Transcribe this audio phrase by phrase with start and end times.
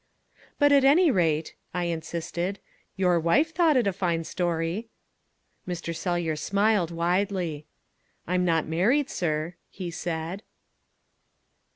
[0.57, 2.57] "But at any rate," I insisted,
[2.95, 4.87] "your wife thought it a fine story."
[5.67, 5.95] Mr.
[5.95, 7.67] Sellyer smiled widely.
[8.25, 10.41] "I am not married, sir," he said.